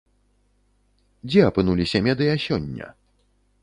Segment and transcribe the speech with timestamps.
[1.29, 2.85] Дзе апынуліся медыя сёння?